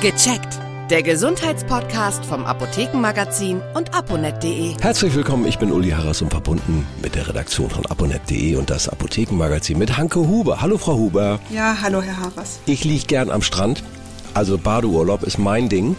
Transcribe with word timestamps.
Gecheckt. 0.00 0.58
Der 0.90 1.02
Gesundheitspodcast 1.02 2.26
vom 2.26 2.44
Apothekenmagazin 2.44 3.62
und 3.74 3.94
aponet.de. 3.94 4.74
Herzlich 4.80 5.14
willkommen, 5.14 5.46
ich 5.46 5.58
bin 5.58 5.72
Uli 5.72 5.90
Harras 5.90 6.20
und 6.20 6.30
verbunden 6.30 6.86
mit 7.02 7.14
der 7.14 7.26
Redaktion 7.26 7.70
von 7.70 7.86
aponet.de 7.86 8.56
und 8.56 8.68
das 8.68 8.88
Apothekenmagazin 8.90 9.78
mit 9.78 9.96
Hanke 9.96 10.20
Huber. 10.20 10.60
Hallo 10.60 10.76
Frau 10.76 10.96
Huber. 10.96 11.40
Ja, 11.48 11.78
hallo 11.80 12.02
Herr 12.02 12.18
Harras. 12.18 12.60
Ich 12.66 12.84
liege 12.84 13.06
gern 13.06 13.30
am 13.30 13.40
Strand, 13.40 13.82
also 14.34 14.58
Badeurlaub 14.58 15.22
ist 15.22 15.38
mein 15.38 15.70
Ding. 15.70 15.96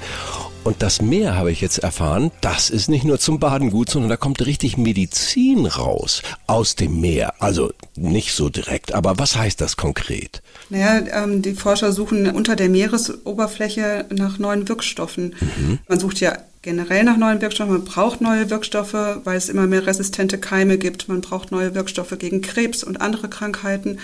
Und 0.65 0.81
das 0.81 0.99
Meer, 0.99 1.35
habe 1.35 1.51
ich 1.51 1.61
jetzt 1.61 1.77
erfahren, 1.77 2.31
das 2.41 2.71
ist 2.71 2.89
nicht 2.89 3.05
nur 3.05 3.19
zum 3.19 3.39
Baden 3.39 3.69
gut, 3.69 3.91
sondern 3.91 4.09
da 4.09 4.17
kommt 4.17 4.43
richtig 4.47 4.77
Medizin 4.77 5.67
raus 5.67 6.23
aus 6.47 6.75
dem 6.75 6.99
Meer. 6.99 7.35
Also 7.37 7.71
nicht 7.95 8.33
so 8.33 8.49
direkt, 8.49 8.91
aber 8.91 9.19
was 9.19 9.35
heißt 9.35 9.61
das 9.61 9.77
konkret? 9.77 10.41
Naja, 10.71 11.23
ähm, 11.23 11.43
die 11.43 11.53
Forscher 11.53 11.91
suchen 11.91 12.27
unter 12.31 12.55
der 12.55 12.69
Meeresoberfläche 12.69 14.07
nach 14.09 14.39
neuen 14.39 14.67
Wirkstoffen. 14.67 15.35
Mhm. 15.39 15.77
Man 15.87 15.99
sucht 15.99 16.19
ja 16.19 16.35
generell 16.63 17.03
nach 17.03 17.17
neuen 17.17 17.41
Wirkstoffen. 17.41 17.71
Man 17.71 17.85
braucht 17.85 18.21
neue 18.21 18.49
Wirkstoffe, 18.49 18.95
weil 19.23 19.37
es 19.37 19.49
immer 19.49 19.67
mehr 19.67 19.85
resistente 19.85 20.39
Keime 20.39 20.79
gibt. 20.79 21.07
Man 21.07 21.21
braucht 21.21 21.51
neue 21.51 21.75
Wirkstoffe 21.75 22.17
gegen 22.17 22.41
Krebs 22.41 22.83
und 22.83 23.01
andere 23.01 23.29
Krankheiten. 23.29 23.99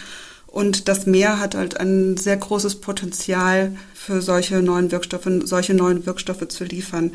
Und 0.51 0.89
das 0.89 1.05
Meer 1.05 1.39
hat 1.39 1.55
halt 1.55 1.79
ein 1.79 2.17
sehr 2.17 2.35
großes 2.35 2.75
Potenzial 2.75 3.73
für 3.93 4.21
solche 4.21 4.61
neuen 4.61 4.91
Wirkstoffe, 4.91 5.27
solche 5.45 5.73
neuen 5.73 6.05
Wirkstoffe 6.05 6.45
zu 6.49 6.65
liefern. 6.65 7.13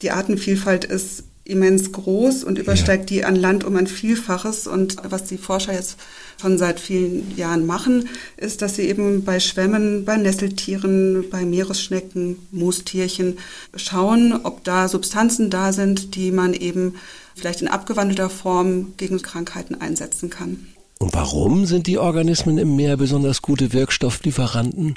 Die 0.00 0.10
Artenvielfalt 0.10 0.86
ist 0.86 1.24
immens 1.44 1.92
groß 1.92 2.44
und 2.44 2.58
übersteigt 2.58 3.10
ja. 3.10 3.16
die 3.16 3.24
an 3.24 3.36
Land 3.36 3.64
um 3.64 3.76
ein 3.76 3.86
Vielfaches. 3.86 4.66
Und 4.66 4.96
was 5.02 5.24
die 5.24 5.36
Forscher 5.36 5.74
jetzt 5.74 5.98
schon 6.40 6.56
seit 6.56 6.80
vielen 6.80 7.36
Jahren 7.36 7.66
machen, 7.66 8.08
ist, 8.38 8.62
dass 8.62 8.76
sie 8.76 8.88
eben 8.88 9.24
bei 9.24 9.40
Schwämmen, 9.40 10.06
bei 10.06 10.16
Nesseltieren, 10.16 11.28
bei 11.28 11.44
Meeresschnecken, 11.44 12.38
Moostierchen 12.50 13.38
schauen, 13.74 14.40
ob 14.42 14.64
da 14.64 14.88
Substanzen 14.88 15.50
da 15.50 15.74
sind, 15.74 16.14
die 16.14 16.30
man 16.30 16.54
eben 16.54 16.94
vielleicht 17.34 17.60
in 17.60 17.68
abgewandelter 17.68 18.30
Form 18.30 18.94
gegen 18.96 19.20
Krankheiten 19.20 19.74
einsetzen 19.74 20.30
kann. 20.30 20.66
Und 21.02 21.14
warum 21.14 21.64
sind 21.64 21.86
die 21.86 21.96
Organismen 21.96 22.58
im 22.58 22.76
Meer 22.76 22.98
besonders 22.98 23.40
gute 23.40 23.72
Wirkstofflieferanten? 23.72 24.96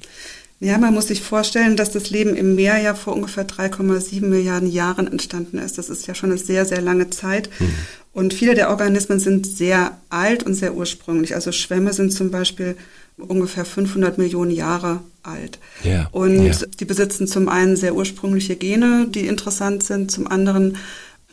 Ja, 0.59 0.77
man 0.77 0.93
muss 0.93 1.07
sich 1.07 1.21
vorstellen, 1.21 1.77
dass 1.77 1.91
das 1.91 2.09
Leben 2.09 2.35
im 2.35 2.55
Meer 2.55 2.77
ja 2.77 2.93
vor 2.93 3.13
ungefähr 3.13 3.47
3,7 3.47 4.25
Milliarden 4.25 4.69
Jahren 4.69 5.07
entstanden 5.07 5.57
ist. 5.57 5.77
Das 5.77 5.89
ist 5.89 6.05
ja 6.05 6.13
schon 6.13 6.31
eine 6.31 6.39
sehr, 6.39 6.65
sehr 6.65 6.81
lange 6.81 7.09
Zeit. 7.09 7.49
Mhm. 7.59 7.73
Und 8.11 8.33
viele 8.33 8.53
der 8.53 8.69
Organismen 8.69 9.19
sind 9.19 9.47
sehr 9.47 9.97
alt 10.09 10.43
und 10.43 10.55
sehr 10.55 10.75
ursprünglich. 10.75 11.35
Also 11.35 11.53
Schwämme 11.53 11.93
sind 11.93 12.11
zum 12.11 12.31
Beispiel 12.31 12.75
ungefähr 13.17 13.63
500 13.63 14.17
Millionen 14.17 14.51
Jahre 14.51 14.99
alt. 15.23 15.57
Ja, 15.83 16.09
und 16.11 16.45
ja. 16.45 16.53
die 16.79 16.85
besitzen 16.85 17.27
zum 17.27 17.47
einen 17.47 17.77
sehr 17.77 17.95
ursprüngliche 17.95 18.57
Gene, 18.57 19.07
die 19.09 19.25
interessant 19.25 19.83
sind. 19.83 20.11
Zum 20.11 20.27
anderen 20.27 20.77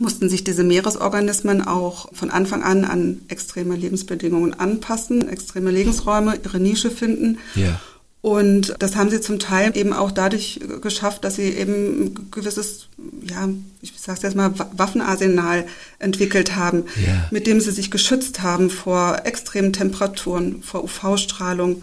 mussten 0.00 0.28
sich 0.28 0.44
diese 0.44 0.64
Meeresorganismen 0.64 1.66
auch 1.66 2.08
von 2.12 2.30
Anfang 2.30 2.62
an 2.62 2.84
an 2.84 3.20
extreme 3.28 3.76
Lebensbedingungen 3.76 4.58
anpassen, 4.58 5.28
extreme 5.28 5.70
Lebensräume, 5.70 6.38
ihre 6.42 6.58
Nische 6.58 6.90
finden. 6.90 7.38
Ja. 7.54 7.80
Und 8.22 8.74
das 8.78 8.96
haben 8.96 9.10
sie 9.10 9.20
zum 9.20 9.38
Teil 9.38 9.76
eben 9.76 9.92
auch 9.92 10.10
dadurch 10.10 10.60
geschafft, 10.82 11.24
dass 11.24 11.36
sie 11.36 11.50
eben 11.50 12.04
ein 12.04 12.30
gewisses, 12.30 12.88
ja, 13.22 13.48
ich 13.80 13.92
sag's 13.96 14.22
jetzt 14.22 14.36
mal, 14.36 14.52
Waffenarsenal 14.76 15.66
entwickelt 15.98 16.56
haben, 16.56 16.84
ja. 17.06 17.28
mit 17.30 17.46
dem 17.46 17.60
sie 17.60 17.70
sich 17.70 17.90
geschützt 17.90 18.42
haben 18.42 18.68
vor 18.68 19.22
extremen 19.24 19.72
Temperaturen, 19.72 20.62
vor 20.62 20.84
UV-Strahlung, 20.84 21.82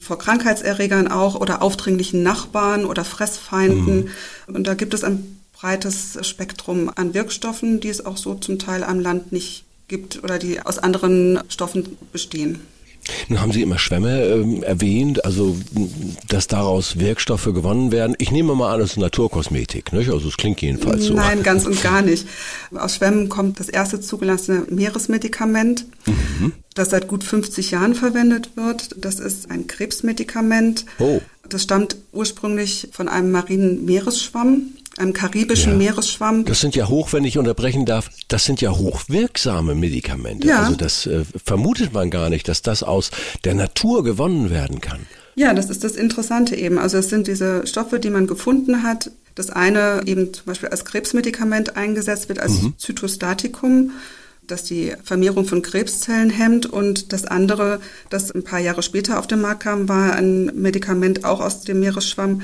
vor 0.00 0.18
Krankheitserregern 0.18 1.08
auch 1.08 1.36
oder 1.36 1.62
aufdringlichen 1.62 2.22
Nachbarn 2.22 2.84
oder 2.84 3.04
Fressfeinden. 3.04 4.10
Mhm. 4.46 4.54
Und 4.54 4.66
da 4.66 4.74
gibt 4.74 4.92
es 4.92 5.04
ein 5.04 5.36
breites 5.58 6.18
Spektrum 6.22 6.90
an 6.94 7.14
Wirkstoffen, 7.14 7.80
die 7.80 7.88
es 7.88 8.04
auch 8.04 8.16
so 8.16 8.34
zum 8.34 8.58
Teil 8.58 8.84
am 8.84 9.00
Land 9.00 9.32
nicht 9.32 9.64
gibt 9.88 10.22
oder 10.22 10.38
die 10.38 10.60
aus 10.60 10.78
anderen 10.78 11.40
Stoffen 11.48 11.96
bestehen. 12.12 12.60
Nun 13.28 13.40
haben 13.40 13.52
Sie 13.52 13.62
immer 13.62 13.78
Schwämme 13.78 14.24
ähm, 14.24 14.64
erwähnt, 14.64 15.24
also 15.24 15.56
dass 16.28 16.48
daraus 16.48 16.98
Wirkstoffe 16.98 17.44
gewonnen 17.44 17.92
werden. 17.92 18.16
Ich 18.18 18.32
nehme 18.32 18.54
mal 18.56 18.74
an, 18.74 18.80
das 18.80 18.90
ist 18.90 18.96
Naturkosmetik, 18.96 19.92
nicht? 19.92 20.10
Also 20.10 20.28
es 20.28 20.36
klingt 20.36 20.60
jedenfalls 20.60 21.04
so. 21.04 21.14
Nein, 21.14 21.44
ganz 21.44 21.66
und 21.66 21.80
gar 21.82 22.02
nicht. 22.02 22.26
Aus 22.74 22.96
Schwämmen 22.96 23.28
kommt 23.28 23.60
das 23.60 23.68
erste 23.68 24.00
zugelassene 24.00 24.66
Meeresmedikament, 24.70 25.86
mhm. 26.06 26.52
das 26.74 26.90
seit 26.90 27.06
gut 27.06 27.22
50 27.22 27.70
Jahren 27.70 27.94
verwendet 27.94 28.56
wird. 28.56 28.96
Das 28.98 29.20
ist 29.20 29.50
ein 29.52 29.68
Krebsmedikament. 29.68 30.84
Oh. 30.98 31.20
Das 31.48 31.62
stammt 31.62 31.96
ursprünglich 32.12 32.88
von 32.90 33.08
einem 33.08 33.30
marinen 33.30 33.84
Meeresschwamm 33.84 34.72
einem 34.98 35.12
karibischen 35.12 35.72
ja. 35.72 35.78
Meeresschwamm. 35.78 36.44
Das 36.44 36.60
sind 36.60 36.74
ja 36.74 36.88
hoch, 36.88 37.12
wenn 37.12 37.24
ich 37.24 37.38
unterbrechen 37.38 37.86
darf, 37.86 38.10
das 38.28 38.44
sind 38.44 38.60
ja 38.60 38.70
hochwirksame 38.70 39.74
Medikamente. 39.74 40.48
Ja. 40.48 40.62
Also 40.62 40.76
das 40.76 41.06
äh, 41.06 41.24
vermutet 41.42 41.92
man 41.92 42.10
gar 42.10 42.30
nicht, 42.30 42.48
dass 42.48 42.62
das 42.62 42.82
aus 42.82 43.10
der 43.44 43.54
Natur 43.54 44.04
gewonnen 44.04 44.50
werden 44.50 44.80
kann. 44.80 45.00
Ja, 45.34 45.52
das 45.52 45.68
ist 45.68 45.84
das 45.84 45.96
Interessante 45.96 46.56
eben. 46.56 46.78
Also 46.78 46.96
es 46.96 47.10
sind 47.10 47.26
diese 47.26 47.66
Stoffe, 47.66 48.00
die 48.00 48.10
man 48.10 48.26
gefunden 48.26 48.82
hat. 48.82 49.10
Das 49.34 49.50
eine 49.50 50.02
eben 50.06 50.32
zum 50.32 50.46
Beispiel 50.46 50.70
als 50.70 50.86
Krebsmedikament 50.86 51.76
eingesetzt 51.76 52.30
wird, 52.30 52.38
als 52.38 52.62
mhm. 52.62 52.74
Zytostatikum 52.78 53.92
das 54.46 54.64
die 54.64 54.94
Vermehrung 55.02 55.44
von 55.44 55.62
Krebszellen 55.62 56.30
hemmt 56.30 56.66
und 56.66 57.12
das 57.12 57.24
andere, 57.24 57.80
das 58.10 58.30
ein 58.30 58.44
paar 58.44 58.60
Jahre 58.60 58.82
später 58.82 59.18
auf 59.18 59.26
den 59.26 59.40
Markt 59.40 59.64
kam, 59.64 59.88
war 59.88 60.14
ein 60.14 60.46
Medikament 60.54 61.24
auch 61.24 61.40
aus 61.40 61.62
dem 61.62 61.80
Meeresschwamm, 61.80 62.42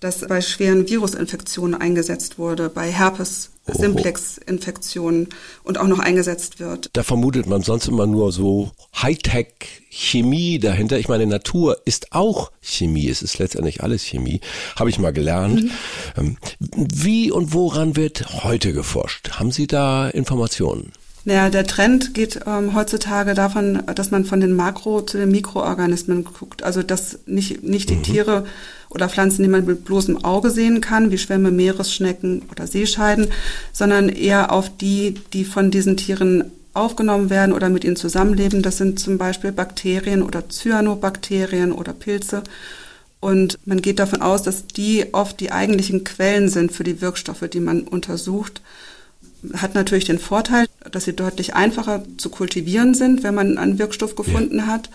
das 0.00 0.26
bei 0.26 0.40
schweren 0.40 0.88
Virusinfektionen 0.88 1.80
eingesetzt 1.80 2.38
wurde, 2.38 2.68
bei 2.68 2.90
Herpes, 2.90 3.50
Simplex-Infektionen 3.66 5.28
und 5.62 5.78
auch 5.78 5.86
noch 5.86 5.98
eingesetzt 5.98 6.60
wird. 6.60 6.90
Da 6.92 7.02
vermutet 7.02 7.46
man 7.46 7.62
sonst 7.62 7.88
immer 7.88 8.06
nur 8.06 8.32
so 8.32 8.70
Hightech-Chemie 8.94 10.58
dahinter. 10.58 10.98
Ich 10.98 11.08
meine, 11.08 11.26
Natur 11.26 11.78
ist 11.84 12.12
auch 12.12 12.50
Chemie. 12.60 13.08
Es 13.08 13.22
ist 13.22 13.38
letztendlich 13.38 13.82
alles 13.82 14.02
Chemie. 14.02 14.40
Habe 14.76 14.90
ich 14.90 14.98
mal 14.98 15.12
gelernt. 15.12 15.64
Mhm. 15.64 15.70
Ähm, 16.16 16.36
wie 16.60 17.30
und 17.30 17.52
woran 17.52 17.96
wird 17.96 18.44
heute 18.44 18.72
geforscht? 18.72 19.32
Haben 19.32 19.52
Sie 19.52 19.66
da 19.66 20.08
Informationen? 20.08 20.92
Naja, 21.28 21.50
der 21.50 21.66
Trend 21.66 22.14
geht 22.14 22.40
ähm, 22.46 22.74
heutzutage 22.74 23.34
davon, 23.34 23.82
dass 23.94 24.10
man 24.10 24.24
von 24.24 24.40
den 24.40 24.56
Makro- 24.56 25.02
zu 25.02 25.18
den 25.18 25.30
Mikroorganismen 25.30 26.24
guckt. 26.24 26.62
Also 26.62 26.82
dass 26.82 27.18
nicht, 27.26 27.62
nicht 27.62 27.90
die 27.90 27.96
mhm. 27.96 28.02
Tiere 28.02 28.46
oder 28.88 29.10
Pflanzen, 29.10 29.42
die 29.42 29.50
man 29.50 29.66
mit 29.66 29.84
bloßem 29.84 30.24
Auge 30.24 30.50
sehen 30.50 30.80
kann, 30.80 31.10
wie 31.10 31.18
Schwämme, 31.18 31.50
Meeresschnecken 31.50 32.44
oder 32.50 32.66
Seescheiden, 32.66 33.26
sondern 33.74 34.08
eher 34.08 34.52
auf 34.52 34.74
die, 34.74 35.16
die 35.34 35.44
von 35.44 35.70
diesen 35.70 35.98
Tieren 35.98 36.44
aufgenommen 36.72 37.28
werden 37.28 37.52
oder 37.52 37.68
mit 37.68 37.84
ihnen 37.84 37.96
zusammenleben. 37.96 38.62
Das 38.62 38.78
sind 38.78 38.98
zum 38.98 39.18
Beispiel 39.18 39.52
Bakterien 39.52 40.22
oder 40.22 40.48
Cyanobakterien 40.48 41.72
oder 41.72 41.92
Pilze. 41.92 42.42
Und 43.20 43.58
man 43.66 43.82
geht 43.82 43.98
davon 43.98 44.22
aus, 44.22 44.44
dass 44.44 44.66
die 44.66 45.12
oft 45.12 45.40
die 45.40 45.52
eigentlichen 45.52 46.04
Quellen 46.04 46.48
sind 46.48 46.72
für 46.72 46.84
die 46.84 47.02
Wirkstoffe, 47.02 47.44
die 47.52 47.60
man 47.60 47.82
untersucht 47.82 48.62
hat 49.54 49.74
natürlich 49.74 50.04
den 50.04 50.18
Vorteil, 50.18 50.66
dass 50.90 51.04
sie 51.04 51.14
deutlich 51.14 51.54
einfacher 51.54 52.02
zu 52.16 52.30
kultivieren 52.30 52.94
sind, 52.94 53.22
wenn 53.22 53.34
man 53.34 53.58
einen 53.58 53.78
Wirkstoff 53.78 54.16
gefunden 54.16 54.58
ja. 54.58 54.66
hat. 54.66 54.90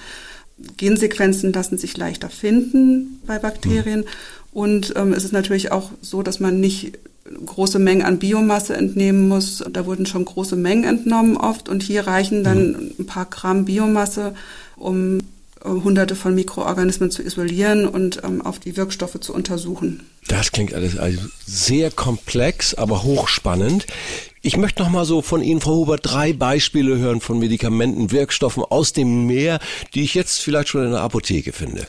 Gensequenzen 0.78 1.52
lassen 1.54 1.78
sich 1.78 1.98
leichter 1.98 2.30
finden 2.30 3.22
bei 3.26 3.40
Bakterien. 3.40 4.02
Mhm. 4.02 4.06
Und 4.52 4.94
ähm, 4.96 5.14
es 5.14 5.24
ist 5.24 5.34
natürlich 5.34 5.72
auch 5.72 5.92
so, 6.02 6.22
dass 6.22 6.40
man 6.40 6.60
nicht 6.60 7.00
große 7.46 7.80
Mengen 7.80 8.04
an 8.04 8.20
Biomasse 8.20 8.76
entnehmen 8.76 9.28
muss. 9.28 9.64
Da 9.72 9.86
wurden 9.86 10.06
schon 10.06 10.26
große 10.26 10.56
Mengen 10.56 10.84
entnommen 10.84 11.38
oft. 11.38 11.70
Und 11.70 11.82
hier 11.82 12.06
reichen 12.06 12.44
dann 12.44 12.68
mhm. 12.68 12.92
ein 13.00 13.06
paar 13.06 13.26
Gramm 13.26 13.66
Biomasse, 13.66 14.36
um 14.76 15.20
hunderte 15.64 16.16
von 16.16 16.36
Mikroorganismen 16.36 17.10
zu 17.10 17.24
isolieren 17.24 17.88
und 17.88 18.22
ähm, 18.24 18.42
auf 18.42 18.60
die 18.60 18.76
Wirkstoffe 18.76 19.20
zu 19.20 19.34
untersuchen. 19.34 20.06
Das 20.28 20.52
klingt 20.52 20.74
alles 20.74 20.98
also 20.98 21.22
sehr 21.46 21.92
komplex, 21.92 22.74
aber 22.74 23.04
hochspannend. 23.04 23.88
Ich 24.46 24.58
möchte 24.58 24.84
noch 24.84 24.90
mal 24.90 25.06
so 25.06 25.22
von 25.22 25.42
Ihnen, 25.42 25.62
Frau 25.62 25.76
Huber, 25.78 25.96
drei 25.96 26.34
Beispiele 26.34 26.98
hören 26.98 27.22
von 27.22 27.40
Medikamenten, 27.40 28.12
Wirkstoffen 28.12 28.66
aus 28.66 28.92
dem 28.92 29.26
Meer, 29.26 29.60
die 29.94 30.04
ich 30.04 30.16
jetzt 30.16 30.42
vielleicht 30.42 30.68
schon 30.68 30.84
in 30.84 30.92
der 30.92 31.00
Apotheke 31.00 31.54
finde. 31.54 31.88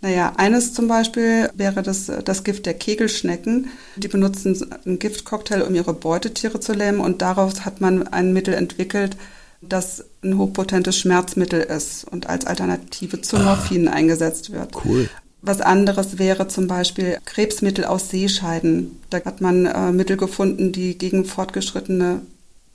Naja, 0.00 0.32
eines 0.36 0.74
zum 0.74 0.86
Beispiel 0.86 1.50
wäre 1.56 1.82
das, 1.82 2.06
das 2.24 2.44
Gift 2.44 2.66
der 2.66 2.74
Kegelschnecken. 2.74 3.68
Die 3.96 4.06
benutzen 4.06 4.64
einen 4.84 5.00
Giftcocktail, 5.00 5.62
um 5.62 5.74
ihre 5.74 5.92
Beutetiere 5.92 6.60
zu 6.60 6.72
lähmen 6.72 7.00
und 7.00 7.20
daraus 7.20 7.64
hat 7.64 7.80
man 7.80 8.06
ein 8.06 8.32
Mittel 8.32 8.54
entwickelt, 8.54 9.16
das 9.60 10.04
ein 10.22 10.38
hochpotentes 10.38 10.96
Schmerzmittel 10.96 11.60
ist 11.62 12.04
und 12.04 12.28
als 12.28 12.46
Alternative 12.46 13.22
zu 13.22 13.38
Morphin 13.38 13.88
ah, 13.88 13.92
eingesetzt 13.92 14.52
wird. 14.52 14.70
Cool. 14.84 15.08
Was 15.42 15.60
anderes 15.60 16.18
wäre 16.18 16.48
zum 16.48 16.66
Beispiel 16.66 17.18
Krebsmittel 17.24 17.84
aus 17.84 18.10
Seescheiden. 18.10 19.00
Da 19.10 19.24
hat 19.24 19.40
man 19.40 19.66
äh, 19.66 19.92
Mittel 19.92 20.16
gefunden, 20.16 20.72
die 20.72 20.98
gegen 20.98 21.24
fortgeschrittene 21.24 22.22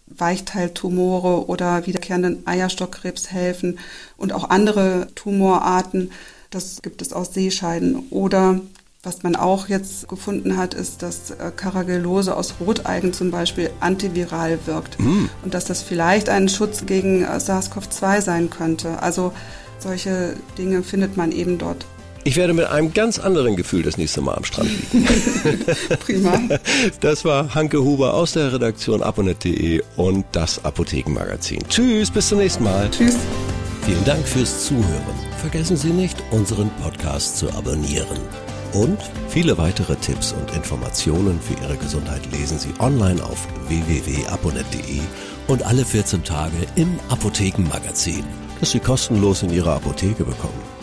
Weichteiltumore 0.08 1.48
oder 1.48 1.86
wiederkehrenden 1.88 2.46
Eierstockkrebs 2.46 3.32
helfen 3.32 3.80
und 4.18 4.34
auch 4.34 4.50
andere 4.50 5.08
Tumorarten. 5.16 6.12
Das 6.50 6.82
gibt 6.82 7.02
es 7.02 7.14
aus 7.14 7.34
Seescheiden. 7.34 8.08
Oder 8.10 8.62
Was 9.04 9.24
man 9.24 9.36
auch 9.36 9.68
jetzt 9.68 10.08
gefunden 10.08 10.58
hat, 10.58 10.76
ist, 10.76 11.02
dass 11.02 11.32
äh, 11.32 11.52
Caragellose 11.56 12.36
aus 12.38 12.54
Roteigen 12.60 13.14
zum 13.14 13.32
Beispiel 13.32 13.72
antiviral 13.80 14.60
wirkt 14.68 15.00
mm. 15.00 15.28
und 15.44 15.56
dass 15.56 15.66
das 15.66 15.82
vielleicht 15.82 16.30
ein 16.30 16.48
Schutz 16.50 16.86
gegen 16.86 17.24
äh, 17.24 17.40
SARS-CoV-2 17.40 18.22
sein 18.22 18.50
könnte. 18.52 19.02
Also 19.02 19.34
solche 19.80 20.36
Dinge 20.60 20.84
findet 20.84 21.18
man 21.18 21.32
eben 21.32 21.58
dort. 21.58 21.84
Ich 22.24 22.36
werde 22.36 22.54
mit 22.54 22.66
einem 22.66 22.94
ganz 22.94 23.18
anderen 23.18 23.56
Gefühl 23.56 23.82
das 23.82 23.98
nächste 23.98 24.22
Mal 24.22 24.36
am 24.36 24.44
Strand 24.44 24.70
liegen. 24.70 25.08
Prima. 26.06 26.40
Das 27.00 27.26
war 27.26 27.56
Hanke 27.56 27.84
Huber 27.84 28.14
aus 28.14 28.34
der 28.34 28.54
Redaktion 28.54 29.02
aponet.de 29.02 29.82
und 29.96 30.26
das 30.32 30.64
Apothekenmagazin. 30.64 31.64
Tschüss, 31.68 32.12
bis 32.12 32.30
zum 32.30 32.38
nächsten 32.38 32.64
Mal. 32.64 32.90
Tschüss. 32.92 33.16
Vielen 33.86 34.06
Dank 34.06 34.28
fürs 34.28 34.66
Zuhören. 34.66 35.16
Vergessen 35.40 35.76
Sie 35.76 35.90
nicht, 35.90 36.22
unseren 36.30 36.70
Podcast 36.82 37.38
zu 37.38 37.50
abonnieren. 37.54 38.20
Und 38.74 39.00
viele 39.28 39.58
weitere 39.58 39.96
Tipps 39.96 40.34
und 40.34 40.56
Informationen 40.56 41.40
für 41.42 41.62
Ihre 41.64 41.76
Gesundheit 41.76 42.22
lesen 42.32 42.60
Sie 42.60 42.70
online 42.80 43.22
auf 43.24 43.48
www.aponet.de 43.68 45.02
und 45.48 45.64
alle 45.64 45.84
14 45.84 46.24
Tage 46.24 46.56
im 46.76 47.00
Apothekenmagazin, 47.10 48.24
das 48.60 48.72
Sie 48.72 48.80
kostenlos 48.80 49.42
in 49.42 49.52
Ihrer 49.52 49.76
Apotheke 49.76 50.24
bekommen. 50.24 50.81